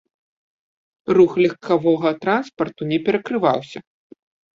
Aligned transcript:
Рух 1.17 1.31
легкавога 1.45 2.13
транспарту 2.23 2.81
не 2.93 2.99
перакрываўся. 3.11 3.79